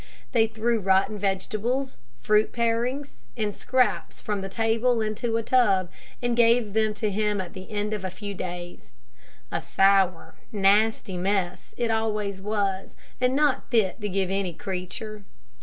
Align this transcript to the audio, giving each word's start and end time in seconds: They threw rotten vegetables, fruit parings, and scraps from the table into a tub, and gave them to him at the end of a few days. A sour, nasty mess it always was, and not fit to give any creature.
They 0.31 0.47
threw 0.47 0.79
rotten 0.79 1.19
vegetables, 1.19 1.99
fruit 2.21 2.51
parings, 2.53 3.17
and 3.37 3.53
scraps 3.53 4.19
from 4.19 4.41
the 4.41 4.49
table 4.49 4.99
into 4.99 5.37
a 5.37 5.43
tub, 5.43 5.91
and 6.23 6.35
gave 6.35 6.73
them 6.73 6.95
to 6.95 7.11
him 7.11 7.39
at 7.39 7.53
the 7.53 7.69
end 7.69 7.93
of 7.93 8.03
a 8.03 8.09
few 8.09 8.33
days. 8.33 8.93
A 9.51 9.61
sour, 9.61 10.33
nasty 10.51 11.17
mess 11.17 11.75
it 11.77 11.91
always 11.91 12.41
was, 12.41 12.95
and 13.21 13.35
not 13.35 13.69
fit 13.69 14.01
to 14.01 14.09
give 14.09 14.31
any 14.31 14.53
creature. 14.55 15.23